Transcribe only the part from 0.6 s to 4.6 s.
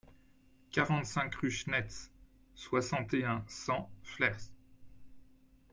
quarante-cinq rue Schnetz, soixante et un, cent, Flers